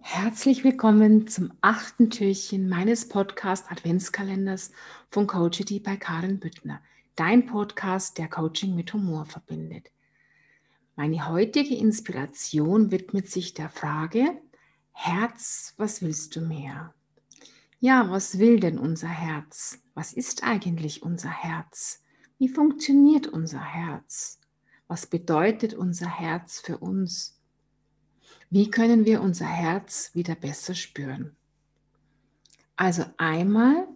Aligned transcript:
Herzlich 0.00 0.64
willkommen 0.64 1.26
zum 1.26 1.52
achten 1.60 2.10
Türchen 2.10 2.68
meines 2.68 3.08
Podcast 3.08 3.70
Adventskalenders 3.70 4.72
von 5.10 5.26
Coachity 5.26 5.80
bei 5.80 5.96
Karin 5.96 6.38
Büttner, 6.38 6.80
dein 7.16 7.46
Podcast, 7.46 8.18
der 8.18 8.28
Coaching 8.28 8.74
mit 8.74 8.92
Humor 8.92 9.26
verbindet. 9.26 9.90
Meine 10.94 11.28
heutige 11.28 11.76
Inspiration 11.76 12.90
widmet 12.90 13.30
sich 13.30 13.54
der 13.54 13.68
Frage, 13.68 14.40
Herz, 14.92 15.74
was 15.76 16.02
willst 16.02 16.36
du 16.36 16.40
mehr? 16.40 16.94
Ja, 17.80 18.10
was 18.10 18.38
will 18.38 18.60
denn 18.60 18.78
unser 18.78 19.08
Herz? 19.08 19.82
Was 19.94 20.12
ist 20.12 20.44
eigentlich 20.44 21.02
unser 21.02 21.30
Herz? 21.30 22.02
Wie 22.38 22.48
funktioniert 22.48 23.26
unser 23.26 23.60
Herz? 23.60 24.40
Was 24.88 25.06
bedeutet 25.06 25.74
unser 25.74 26.08
Herz 26.08 26.60
für 26.60 26.78
uns? 26.78 27.35
Wie 28.48 28.70
können 28.70 29.04
wir 29.04 29.22
unser 29.22 29.46
Herz 29.46 30.10
wieder 30.14 30.36
besser 30.36 30.74
spüren? 30.74 31.34
Also 32.76 33.04
einmal 33.16 33.88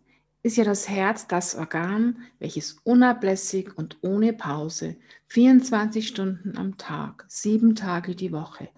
ist 0.43 0.57
ja 0.57 0.65
das 0.65 0.89
Herz 0.89 1.29
das 1.29 1.55
Organ, 1.55 2.23
welches 2.41 2.73
unablässig 2.83 3.77
und 3.77 3.99
ohne 4.01 4.33
Pause 4.33 4.97
24 5.29 6.09
Stunden 6.09 6.57
am 6.57 6.79
Tag, 6.79 7.27
sieben 7.29 7.77
Tage 7.77 8.17
die 8.17 8.33
Woche, 8.33 8.69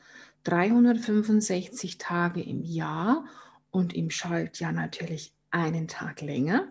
365 0.44 1.96
Tage 1.96 2.42
im 2.42 2.62
Jahr 2.62 3.24
und 3.70 3.94
im 3.94 4.10
Schaltjahr 4.10 4.72
natürlich 4.72 5.32
einen 5.50 5.88
Tag 5.88 6.20
länger, 6.20 6.70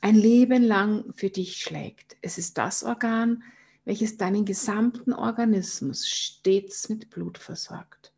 ein 0.00 0.14
Leben 0.14 0.62
lang 0.62 1.12
für 1.16 1.30
dich 1.30 1.56
schlägt. 1.56 2.16
Es 2.20 2.38
ist 2.38 2.58
das 2.58 2.84
Organ, 2.84 3.42
welches 3.84 4.18
deinen 4.18 4.44
gesamten 4.44 5.12
Organismus 5.12 6.06
stets 6.06 6.88
mit 6.88 7.10
Blut 7.10 7.38
versorgt. 7.38 8.12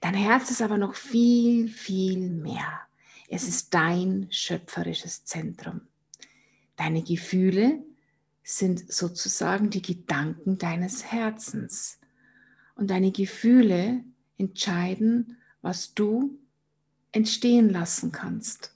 Dein 0.00 0.14
Herz 0.14 0.50
ist 0.50 0.62
aber 0.62 0.78
noch 0.78 0.94
viel, 0.94 1.68
viel 1.68 2.30
mehr. 2.30 2.80
Es 3.28 3.48
ist 3.48 3.72
dein 3.72 4.26
schöpferisches 4.30 5.24
Zentrum. 5.24 5.82
Deine 6.76 7.02
Gefühle 7.02 7.82
sind 8.42 8.92
sozusagen 8.92 9.70
die 9.70 9.82
Gedanken 9.82 10.58
deines 10.58 11.04
Herzens. 11.04 11.98
Und 12.74 12.90
deine 12.90 13.12
Gefühle 13.12 14.04
entscheiden, 14.38 15.38
was 15.60 15.94
du 15.94 16.38
entstehen 17.12 17.70
lassen 17.70 18.12
kannst. 18.12 18.74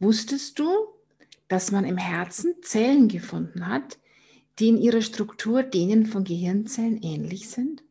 Wusstest 0.00 0.58
du, 0.58 0.68
dass 1.48 1.70
man 1.70 1.84
im 1.84 1.96
Herzen 1.96 2.54
Zellen 2.62 3.08
gefunden 3.08 3.66
hat, 3.66 3.98
die 4.58 4.68
in 4.68 4.78
ihrer 4.78 5.02
Struktur 5.02 5.62
denen 5.62 6.06
von 6.06 6.24
Gehirnzellen 6.24 7.00
ähnlich 7.02 7.48
sind? 7.48 7.82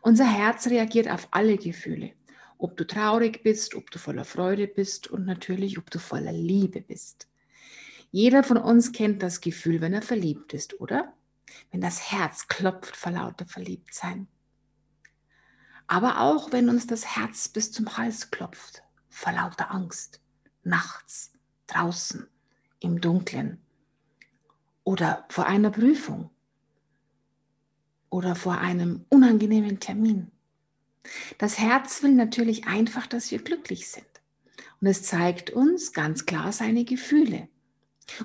Unser 0.00 0.26
Herz 0.26 0.66
reagiert 0.66 1.08
auf 1.08 1.28
alle 1.30 1.56
Gefühle. 1.56 2.12
Ob 2.58 2.76
du 2.76 2.86
traurig 2.86 3.42
bist, 3.42 3.74
ob 3.74 3.90
du 3.90 3.98
voller 3.98 4.24
Freude 4.24 4.66
bist 4.66 5.08
und 5.08 5.24
natürlich, 5.24 5.78
ob 5.78 5.90
du 5.90 5.98
voller 5.98 6.32
Liebe 6.32 6.80
bist. 6.80 7.28
Jeder 8.10 8.42
von 8.42 8.56
uns 8.56 8.92
kennt 8.92 9.22
das 9.22 9.40
Gefühl, 9.40 9.80
wenn 9.80 9.94
er 9.94 10.02
verliebt 10.02 10.52
ist, 10.52 10.80
oder? 10.80 11.14
Wenn 11.70 11.80
das 11.80 12.10
Herz 12.10 12.48
klopft 12.48 12.96
vor 12.96 13.12
lauter 13.12 13.46
Verliebtsein. 13.46 14.26
Aber 15.86 16.20
auch 16.20 16.52
wenn 16.52 16.68
uns 16.68 16.86
das 16.86 17.16
Herz 17.16 17.48
bis 17.48 17.72
zum 17.72 17.96
Hals 17.96 18.30
klopft, 18.30 18.82
vor 19.08 19.32
lauter 19.32 19.70
Angst, 19.70 20.20
nachts, 20.62 21.32
draußen, 21.66 22.28
im 22.80 23.00
Dunkeln 23.00 23.60
oder 24.84 25.26
vor 25.28 25.46
einer 25.46 25.70
Prüfung 25.70 26.30
oder 28.10 28.34
vor 28.34 28.58
einem 28.58 29.04
unangenehmen 29.08 29.80
Termin. 29.80 30.30
Das 31.38 31.58
Herz 31.58 32.02
will 32.02 32.12
natürlich 32.12 32.66
einfach, 32.66 33.06
dass 33.06 33.30
wir 33.30 33.38
glücklich 33.38 33.88
sind. 33.88 34.04
Und 34.80 34.88
es 34.88 35.02
zeigt 35.02 35.50
uns 35.50 35.92
ganz 35.92 36.26
klar 36.26 36.52
seine 36.52 36.84
Gefühle. 36.84 37.48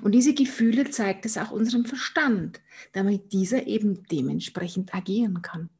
Und 0.02 0.12
diese 0.12 0.34
Gefühle 0.34 0.90
zeigt 0.90 1.24
es 1.26 1.38
auch 1.38 1.52
unserem 1.52 1.84
Verstand, 1.84 2.60
damit 2.92 3.32
dieser 3.32 3.66
eben 3.66 4.02
dementsprechend 4.10 4.94
agieren 4.94 5.42
kann. 5.42 5.70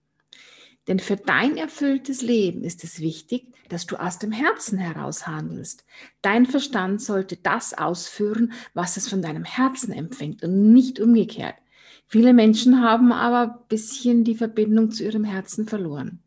Denn 0.86 1.00
für 1.00 1.16
dein 1.16 1.56
erfülltes 1.56 2.22
Leben 2.22 2.62
ist 2.62 2.84
es 2.84 3.00
wichtig, 3.00 3.52
dass 3.68 3.86
du 3.86 3.96
aus 3.96 4.20
dem 4.20 4.30
Herzen 4.30 4.78
heraus 4.78 5.26
handelst. 5.26 5.84
Dein 6.22 6.46
Verstand 6.46 7.02
sollte 7.02 7.36
das 7.36 7.74
ausführen, 7.74 8.52
was 8.72 8.96
es 8.96 9.08
von 9.08 9.20
deinem 9.20 9.44
Herzen 9.44 9.92
empfängt 9.92 10.44
und 10.44 10.72
nicht 10.72 11.00
umgekehrt. 11.00 11.56
Viele 12.06 12.32
Menschen 12.32 12.80
haben 12.82 13.12
aber 13.12 13.52
ein 13.52 13.68
bisschen 13.68 14.22
die 14.22 14.36
Verbindung 14.36 14.90
zu 14.90 15.04
ihrem 15.04 15.24
Herzen 15.24 15.66
verloren. 15.66 16.20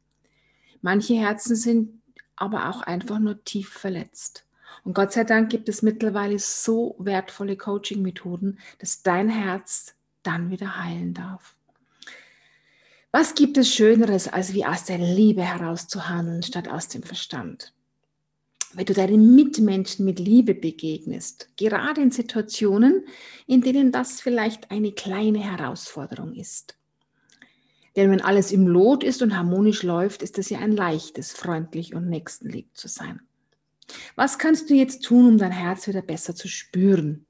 Manche 0.81 1.15
Herzen 1.15 1.55
sind 1.55 2.01
aber 2.35 2.69
auch 2.69 2.81
einfach 2.81 3.19
nur 3.19 3.43
tief 3.43 3.69
verletzt. 3.69 4.45
Und 4.83 4.93
Gott 4.93 5.13
sei 5.13 5.23
Dank 5.23 5.49
gibt 5.49 5.69
es 5.69 5.81
mittlerweile 5.81 6.39
so 6.39 6.95
wertvolle 6.99 7.57
Coaching-Methoden, 7.57 8.59
dass 8.79 9.03
dein 9.03 9.29
Herz 9.29 9.95
dann 10.23 10.49
wieder 10.49 10.83
heilen 10.83 11.13
darf. 11.13 11.55
Was 13.11 13.33
gibt 13.33 13.57
es 13.57 13.73
Schöneres, 13.73 14.27
als 14.27 14.53
wie 14.53 14.65
aus 14.65 14.83
der 14.85 14.99
Liebe 14.99 15.41
heraus 15.41 15.87
zu 15.87 16.07
handeln, 16.07 16.43
statt 16.43 16.67
aus 16.67 16.87
dem 16.89 17.03
Verstand? 17.03 17.73
Wenn 18.73 18.85
du 18.85 18.93
deinen 18.93 19.35
Mitmenschen 19.35 20.05
mit 20.05 20.19
Liebe 20.19 20.53
begegnest, 20.53 21.49
gerade 21.57 22.01
in 22.01 22.11
Situationen, 22.11 23.05
in 23.47 23.61
denen 23.61 23.91
das 23.91 24.21
vielleicht 24.21 24.69
eine 24.71 24.91
kleine 24.91 25.39
Herausforderung 25.39 26.33
ist. 26.33 26.77
Denn 27.95 28.11
wenn 28.11 28.21
alles 28.21 28.51
im 28.51 28.67
Lot 28.67 29.03
ist 29.03 29.21
und 29.21 29.35
harmonisch 29.35 29.83
läuft, 29.83 30.21
ist 30.21 30.37
es 30.37 30.49
ja 30.49 30.59
ein 30.59 30.71
leichtes, 30.71 31.31
freundlich 31.31 31.95
und 31.95 32.07
nächstenlieb 32.07 32.69
zu 32.73 32.87
sein. 32.87 33.21
Was 34.15 34.37
kannst 34.37 34.69
du 34.69 34.75
jetzt 34.75 35.03
tun, 35.03 35.25
um 35.27 35.37
dein 35.37 35.51
Herz 35.51 35.87
wieder 35.87 36.03
besser 36.03 36.35
zu 36.35 36.47
spüren? 36.47 37.25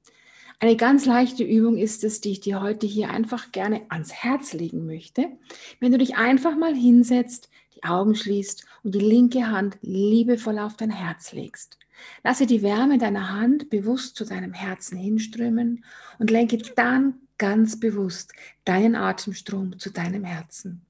Eine 0.62 0.76
ganz 0.76 1.06
leichte 1.06 1.42
Übung 1.42 1.78
ist 1.78 2.04
es, 2.04 2.20
die 2.20 2.32
ich 2.32 2.40
dir 2.40 2.60
heute 2.60 2.86
hier 2.86 3.08
einfach 3.08 3.50
gerne 3.50 3.80
ans 3.88 4.12
Herz 4.12 4.52
legen 4.52 4.84
möchte. 4.84 5.26
Wenn 5.80 5.90
du 5.90 5.96
dich 5.96 6.16
einfach 6.16 6.54
mal 6.54 6.74
hinsetzt, 6.74 7.48
die 7.74 7.84
Augen 7.84 8.14
schließt 8.14 8.66
und 8.82 8.94
die 8.94 9.00
linke 9.00 9.50
Hand 9.50 9.78
liebevoll 9.80 10.58
auf 10.58 10.76
dein 10.76 10.90
Herz 10.90 11.32
legst. 11.32 11.78
Lasse 12.24 12.44
die 12.44 12.60
Wärme 12.60 12.98
deiner 12.98 13.30
Hand 13.30 13.70
bewusst 13.70 14.16
zu 14.16 14.26
deinem 14.26 14.52
Herzen 14.52 14.98
hinströmen 14.98 15.82
und 16.18 16.30
lenke 16.30 16.58
dann 16.58 17.14
ganz 17.38 17.80
bewusst 17.80 18.34
deinen 18.66 18.96
Atemstrom 18.96 19.78
zu 19.78 19.88
deinem 19.88 20.24
Herzen. 20.24 20.84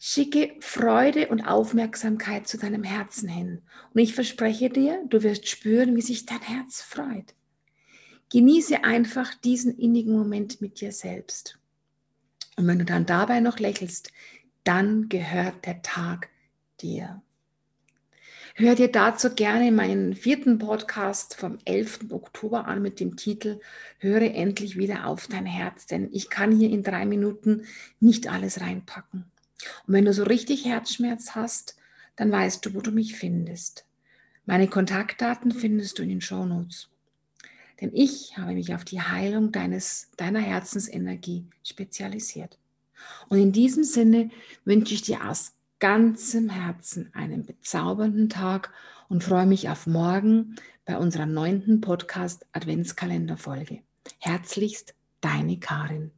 Schicke 0.00 0.56
Freude 0.58 1.28
und 1.28 1.42
Aufmerksamkeit 1.42 2.48
zu 2.48 2.58
deinem 2.58 2.82
Herzen 2.82 3.28
hin. 3.28 3.62
Und 3.94 4.00
ich 4.00 4.16
verspreche 4.16 4.68
dir, 4.68 5.00
du 5.08 5.22
wirst 5.22 5.48
spüren, 5.48 5.94
wie 5.94 6.02
sich 6.02 6.26
dein 6.26 6.42
Herz 6.42 6.82
freut. 6.82 7.34
Genieße 8.30 8.84
einfach 8.84 9.34
diesen 9.34 9.78
innigen 9.78 10.16
Moment 10.16 10.60
mit 10.60 10.80
dir 10.80 10.92
selbst. 10.92 11.58
Und 12.56 12.66
wenn 12.66 12.78
du 12.78 12.84
dann 12.84 13.06
dabei 13.06 13.40
noch 13.40 13.58
lächelst, 13.58 14.12
dann 14.64 15.08
gehört 15.08 15.64
der 15.64 15.80
Tag 15.82 16.28
dir. 16.80 17.22
Hör 18.54 18.74
dir 18.74 18.90
dazu 18.90 19.30
gerne 19.30 19.70
meinen 19.70 20.14
vierten 20.14 20.58
Podcast 20.58 21.36
vom 21.36 21.58
11. 21.64 22.10
Oktober 22.10 22.66
an 22.66 22.82
mit 22.82 22.98
dem 22.98 23.16
Titel 23.16 23.60
Höre 23.98 24.34
endlich 24.34 24.76
wieder 24.76 25.06
auf 25.06 25.28
dein 25.28 25.46
Herz, 25.46 25.86
denn 25.86 26.08
ich 26.12 26.28
kann 26.28 26.50
hier 26.50 26.68
in 26.68 26.82
drei 26.82 27.06
Minuten 27.06 27.66
nicht 28.00 28.28
alles 28.28 28.60
reinpacken. 28.60 29.24
Und 29.86 29.94
wenn 29.94 30.04
du 30.04 30.12
so 30.12 30.24
richtig 30.24 30.64
Herzschmerz 30.64 31.36
hast, 31.36 31.76
dann 32.16 32.32
weißt 32.32 32.66
du, 32.66 32.74
wo 32.74 32.80
du 32.80 32.90
mich 32.90 33.14
findest. 33.14 33.86
Meine 34.44 34.66
Kontaktdaten 34.66 35.52
findest 35.52 35.98
du 35.98 36.02
in 36.02 36.08
den 36.08 36.20
Shownotes. 36.20 36.88
Denn 37.80 37.90
ich 37.94 38.36
habe 38.36 38.54
mich 38.54 38.74
auf 38.74 38.84
die 38.84 39.00
Heilung 39.00 39.52
deines, 39.52 40.10
deiner 40.16 40.40
Herzensenergie 40.40 41.46
spezialisiert. 41.62 42.58
Und 43.28 43.38
in 43.38 43.52
diesem 43.52 43.84
Sinne 43.84 44.30
wünsche 44.64 44.94
ich 44.94 45.02
dir 45.02 45.28
aus 45.28 45.52
ganzem 45.78 46.48
Herzen 46.48 47.10
einen 47.14 47.46
bezaubernden 47.46 48.28
Tag 48.28 48.72
und 49.08 49.22
freue 49.22 49.46
mich 49.46 49.68
auf 49.68 49.86
morgen 49.86 50.56
bei 50.84 50.98
unserer 50.98 51.26
neunten 51.26 51.80
Podcast 51.80 52.46
Adventskalender 52.52 53.36
Folge. 53.36 53.80
Herzlichst, 54.18 54.94
deine 55.20 55.60
Karin. 55.60 56.10